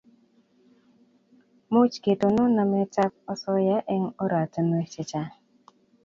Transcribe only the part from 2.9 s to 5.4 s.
ab asoya eng' oratinwek checgang'